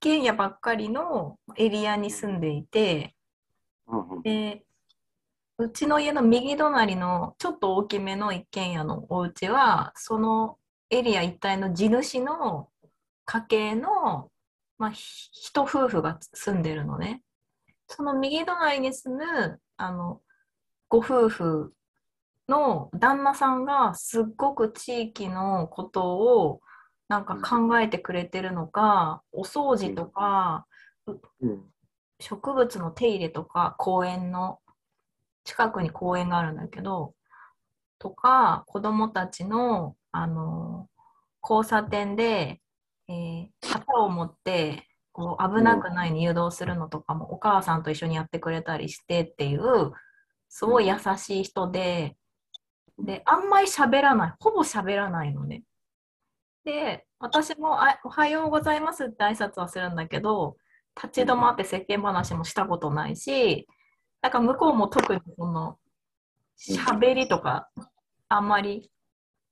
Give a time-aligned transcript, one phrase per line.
[0.00, 3.14] 軒家ばっかりのエリアに住んでいて、
[3.86, 4.64] うんうんで、
[5.58, 10.58] うちの家の右隣のちょっと大きめの一軒家のお家は、その
[10.90, 12.68] エリア一帯の地主の
[13.24, 14.30] 家系の、
[14.78, 17.22] まあ、ひ一夫婦が住んでるのね。
[17.86, 20.20] その右隣に住む、あの、
[20.88, 21.74] ご夫婦
[22.48, 26.60] の旦那さんがすっごく地域のことを
[27.08, 30.66] なんか考えてくれてるのか、お掃除とか、
[31.40, 31.64] うん。
[32.20, 34.60] 植物の手入れとか公園の
[35.44, 37.14] 近くに公園があるんだけど
[37.98, 40.88] とか子供たちのあの
[41.42, 42.60] 交差点で、
[43.08, 49.92] えー旗を持ってこう危なくないに誘導するのとかもお母さんと一緒にやってくれたりしてっていう
[50.48, 52.16] すごい優しい人で
[52.98, 54.34] であんまり喋らない。
[54.38, 55.64] ほぼ喋らないのね。
[56.64, 60.56] で私もあ「おはようございます」って挨拶はするんだけど
[60.96, 63.66] 立ち止まって世間話もしたことないし、
[64.22, 65.78] なんか向こうも特にその
[66.56, 67.68] 喋りとか
[68.28, 68.90] あんまりっ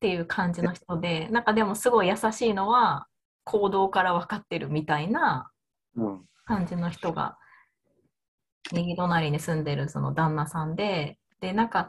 [0.00, 3.06] ていう感じの人で、なんかでもすごい優しいのは
[3.44, 5.50] 行動から分かってるみたいな
[5.96, 7.38] うん感じの人が
[8.72, 11.88] 右隣に住んでるその旦那さんで、で、なんか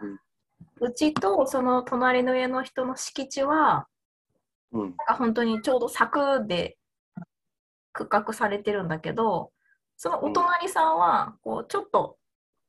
[0.80, 3.88] うちとその隣の家の人の敷地は、
[4.72, 4.82] うん。
[4.82, 6.78] なんか本当にちょうど柵で
[7.94, 9.52] 区画されてるんだけど
[9.98, 12.18] そのお隣さんはこうちょっと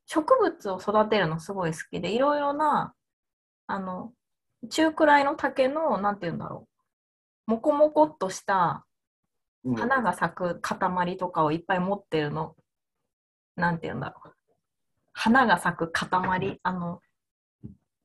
[0.05, 2.93] 植物を育てるのすごい好きでいろいろな
[3.67, 4.11] あの
[4.69, 6.67] 中くらいの竹のなんて言うんだろ
[7.47, 7.51] う。
[7.51, 8.85] モコモコっとした
[9.65, 9.75] うん。
[9.75, 12.55] 花が咲く塊とかをいっぱい持ってるの。
[13.55, 14.33] なんて言うんだろう。
[15.13, 16.59] 花が咲く塊。
[16.63, 17.01] あの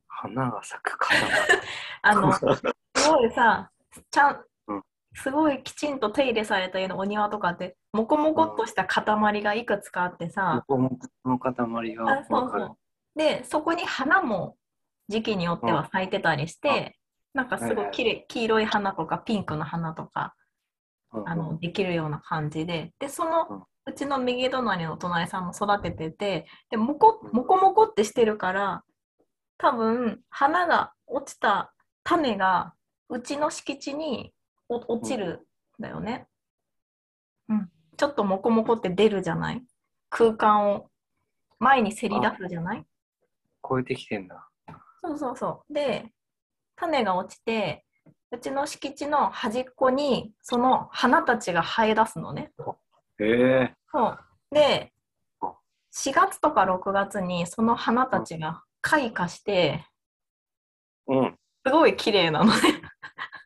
[0.09, 1.17] 花が咲く塊。
[2.03, 2.45] あの す
[3.11, 3.71] ごいさ
[4.11, 4.83] ちゃんうん。
[5.15, 12.77] すごいきちんと手入れされた家のお庭とかってモコモコっとした塊がいくつかあってさ、ここもこの塊があそうそう。
[13.17, 14.57] でそこに花も
[15.09, 16.99] 時期によっては咲いてたりして、
[17.35, 20.35] なんかすごいきれい黄色い花とかピンクの花とか
[21.13, 21.29] うん。
[21.29, 22.93] あのできるような感じで。
[22.99, 23.63] でその、うん。
[23.89, 28.83] うちの右隣のお隣さんも育てててでモコモコモコってしてるから
[29.57, 31.73] 多分花が落ちた
[32.05, 32.75] 種が
[33.09, 34.33] うちの敷地に
[34.69, 35.47] お落ちる
[35.79, 36.27] んだよね、
[37.49, 37.71] うん。
[37.97, 39.63] ちょっとモコモコって出るじゃない？
[40.11, 40.91] 空間を
[41.59, 42.85] 前にせり出すじゃない？
[43.67, 44.49] 超えてきてんだ。
[45.01, 45.73] そうそうそう。
[45.73, 46.13] で、
[46.77, 47.85] 種が落ちて、
[48.31, 52.53] うちの敷地の端っこにその花たちが生え出すのね。
[53.19, 54.19] へえそう
[54.55, 54.93] で、
[55.93, 59.87] 4月とか6月にその花たちが開花して、
[61.07, 61.39] うん。
[61.69, 62.53] すごい綺麗なのね。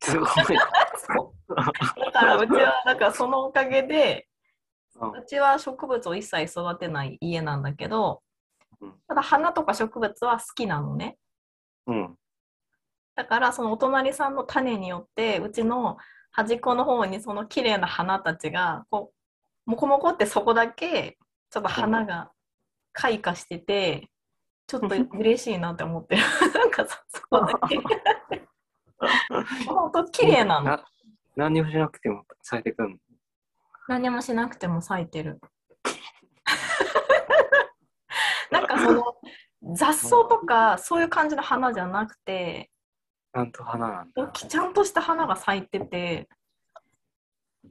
[0.00, 0.28] すごい。
[0.28, 4.26] だからうちは、なんかそのおかげで、
[5.00, 8.22] うんうちは植物を一切育てない家なんだけど
[8.82, 11.16] うん、ただ花とか植物は好きなのね。
[11.86, 12.14] うん。
[13.14, 15.96] だからそのお隣さんの種によってうちの
[16.30, 19.12] 端っこの方にその綺麗な花たちがこ
[19.66, 21.18] うモコモコってそこだけ
[21.50, 22.30] ちょっと花が
[22.92, 24.08] 開花してて
[24.66, 26.22] ちょっと嬉しいなって思ってる。
[26.54, 27.78] なんかそそこだけ。
[29.66, 30.64] 本当綺麗なの。
[30.64, 30.84] な
[31.36, 33.00] 何にもしなくても咲いてくる
[33.88, 35.40] 何もしなくても咲いてる。
[38.50, 39.16] なんかその
[39.74, 42.70] 雑草とかそういう感じの花じゃなくて
[43.34, 44.30] ちゃんと花なんだ。
[44.32, 46.28] ちゃんとした花が咲いてて、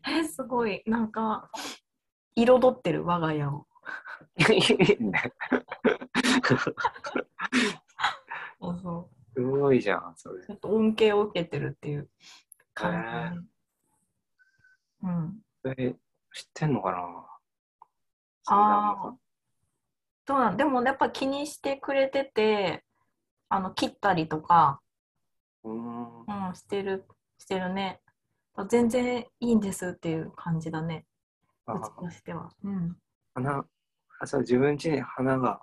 [0.08, 1.52] え、すごい、なんか、
[2.36, 3.68] 彩ってる我が家を。
[8.60, 10.46] そうそすごいじゃん、それう。
[10.46, 10.52] ち。
[10.52, 12.10] ょっと恩恵を受けてるっていう
[12.74, 13.48] 感
[15.02, 15.08] じ。
[15.08, 15.42] うん。
[15.64, 15.96] それ
[16.34, 16.98] 知ってんのかな？
[18.48, 19.16] ああ。
[20.26, 22.84] どうなんでもやっぱ気にしてくれてて、
[23.50, 24.82] あの、切ったりとか、
[25.64, 26.22] うーん。
[26.22, 27.06] うん、してる、
[27.38, 28.02] してるね。
[28.70, 31.06] 全然いいんですっていう感じだね。
[31.66, 32.50] あうちとしては。
[32.64, 32.98] うん。
[33.34, 33.66] 花、
[34.20, 35.62] あそう自分家に花が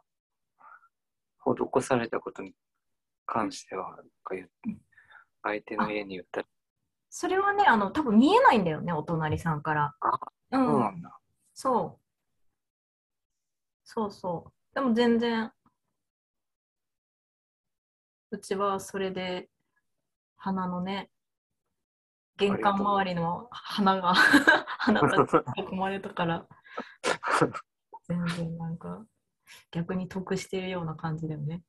[1.55, 2.55] 施されたことに
[3.27, 3.99] 関しては、
[5.43, 6.47] 相手の家に言ったら、
[7.11, 9.95] それはね、あの、多分見えないんだよね、お隣さんから。
[10.01, 10.17] あ、
[10.51, 11.19] うそうなんだ。
[11.55, 12.09] そう。
[13.85, 14.75] そうそう。
[14.75, 15.51] でも全然、
[18.31, 19.49] うちはそれで、
[20.37, 21.11] 花のね、
[22.37, 26.47] 玄関周りの花が、花が囲 まれたから、
[28.07, 29.05] 全然なんか、
[29.71, 31.63] 逆に得してるような感じだよね。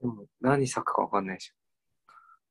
[0.00, 1.52] でも何咲くかわかんないでし。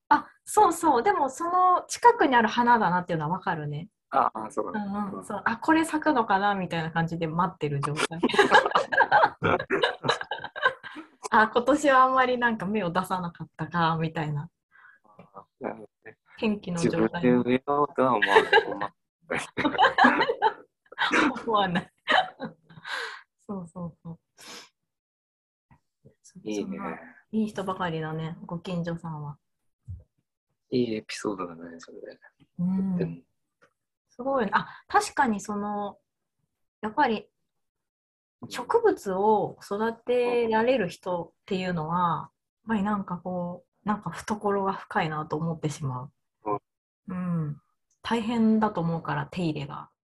[0.10, 1.04] あ、そうそう。
[1.04, 3.90] でもその近くにある花だなっていうのはわかるね。
[4.12, 4.80] ああ、そうか。
[4.80, 5.42] うんうん、そう。
[5.46, 8.20] あこれ咲くのかなみたいな感じで待ってる状態。
[11.32, 14.50] あ今年はあんまりなんか芽を出さなかったかみたいな。
[15.04, 16.18] あーなるほどね。
[16.40, 18.92] 天気の自分で状態も植えようとは思わない。
[21.46, 21.92] 思わない
[23.46, 24.20] そうそうそう
[26.44, 26.78] ないいね。
[26.78, 26.98] そんな
[27.40, 29.38] いい人ばかりだねご近所さんは、
[30.72, 32.20] いいエピソードだね、それで。
[32.60, 33.24] うん
[34.10, 34.52] すごいね。
[34.54, 35.98] あ、確かにその、
[36.82, 37.30] やっぱり
[38.50, 42.30] 植物を育てられる人っていうのは、やっ
[42.68, 46.10] ぱりなんかこう、なんか懐が深いなと思ってしま
[46.46, 46.60] う。
[47.08, 47.62] うん。
[48.02, 49.90] 大変だと思うから、手入れが。